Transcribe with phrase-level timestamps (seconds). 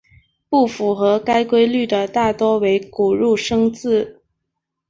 [0.49, 4.19] 不符合该规律的大多为古入声字。